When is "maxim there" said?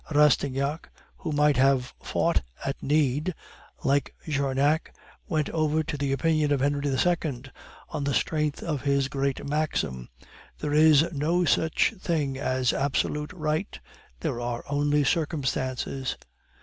9.47-10.73